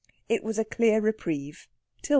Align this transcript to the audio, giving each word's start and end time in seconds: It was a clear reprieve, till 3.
It 0.27 0.43
was 0.43 0.57
a 0.57 0.65
clear 0.65 0.99
reprieve, 0.99 1.67
till 2.01 2.07
3. 2.07 2.09